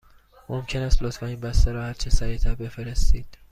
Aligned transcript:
ممکن 0.49 0.81
است 0.81 1.03
لطفاً 1.03 1.25
این 1.25 1.39
بسته 1.39 1.71
را 1.71 1.83
هرچه 1.83 2.09
سریع 2.09 2.37
تر 2.37 2.55
بفرستید؟ 2.55 3.37